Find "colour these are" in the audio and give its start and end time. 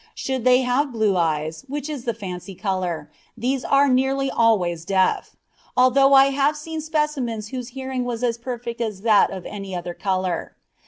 2.55-3.87